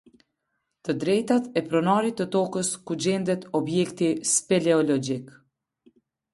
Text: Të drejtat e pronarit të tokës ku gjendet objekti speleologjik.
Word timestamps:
Të 0.87 0.95
drejtat 1.03 1.49
e 1.61 1.63
pronarit 1.73 2.17
të 2.23 2.27
tokës 2.37 2.73
ku 2.91 2.99
gjendet 3.07 3.47
objekti 3.63 4.11
speleologjik. 4.33 5.33